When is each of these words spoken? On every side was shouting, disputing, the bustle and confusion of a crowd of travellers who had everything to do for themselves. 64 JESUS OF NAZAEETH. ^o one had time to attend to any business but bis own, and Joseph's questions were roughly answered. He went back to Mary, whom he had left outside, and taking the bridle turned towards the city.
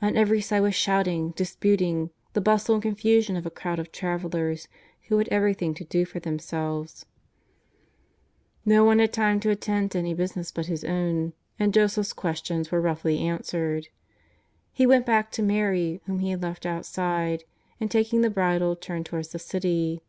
On 0.00 0.16
every 0.16 0.40
side 0.40 0.60
was 0.60 0.74
shouting, 0.74 1.32
disputing, 1.32 2.08
the 2.32 2.40
bustle 2.40 2.76
and 2.76 2.80
confusion 2.82 3.36
of 3.36 3.44
a 3.44 3.50
crowd 3.50 3.78
of 3.78 3.92
travellers 3.92 4.68
who 5.08 5.18
had 5.18 5.28
everything 5.28 5.74
to 5.74 5.84
do 5.84 6.06
for 6.06 6.18
themselves. 6.18 7.04
64 8.60 8.62
JESUS 8.62 8.62
OF 8.64 8.72
NAZAEETH. 8.72 8.80
^o 8.82 8.86
one 8.86 8.98
had 9.00 9.12
time 9.12 9.40
to 9.40 9.50
attend 9.50 9.90
to 9.90 9.98
any 9.98 10.14
business 10.14 10.50
but 10.50 10.68
bis 10.68 10.82
own, 10.82 11.34
and 11.58 11.74
Joseph's 11.74 12.14
questions 12.14 12.72
were 12.72 12.80
roughly 12.80 13.18
answered. 13.18 13.88
He 14.72 14.86
went 14.86 15.04
back 15.04 15.30
to 15.32 15.42
Mary, 15.42 16.00
whom 16.06 16.20
he 16.20 16.30
had 16.30 16.42
left 16.42 16.64
outside, 16.64 17.44
and 17.78 17.90
taking 17.90 18.22
the 18.22 18.30
bridle 18.30 18.76
turned 18.76 19.04
towards 19.04 19.28
the 19.32 19.38
city. 19.38 20.00